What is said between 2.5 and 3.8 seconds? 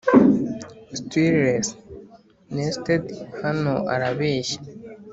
nested hano